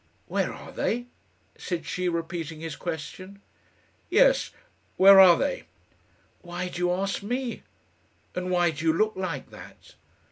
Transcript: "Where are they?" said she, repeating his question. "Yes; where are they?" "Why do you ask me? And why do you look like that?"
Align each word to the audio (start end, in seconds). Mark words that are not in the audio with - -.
"Where 0.25 0.51
are 0.51 0.71
they?" 0.71 1.05
said 1.59 1.85
she, 1.85 2.09
repeating 2.09 2.59
his 2.59 2.75
question. 2.75 3.39
"Yes; 4.09 4.49
where 4.97 5.19
are 5.19 5.37
they?" 5.37 5.65
"Why 6.41 6.69
do 6.69 6.79
you 6.79 6.91
ask 6.91 7.21
me? 7.21 7.61
And 8.33 8.49
why 8.49 8.71
do 8.71 8.83
you 8.83 8.93
look 8.93 9.15
like 9.15 9.51
that?" 9.51 9.93